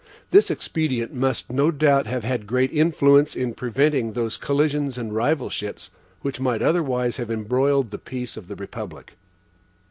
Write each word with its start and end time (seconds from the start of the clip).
This 0.31 0.49
expedient 0.49 1.13
must, 1.13 1.51
no 1.51 1.69
doubt, 1.69 2.07
have 2.07 2.23
had 2.23 2.47
great 2.47 2.71
influence 2.71 3.35
in 3.35 3.53
preventing 3.53 4.13
those 4.13 4.35
collisions 4.35 4.97
and 4.97 5.13
rivalships 5.13 5.91
which 6.23 6.39
might 6.39 6.63
otherwise 6.63 7.17
have 7.17 7.29
embroiled 7.29 7.91
the 7.91 7.99
peace 7.99 8.35
of 8.35 8.47
the 8.47 8.55
republic. 8.55 9.13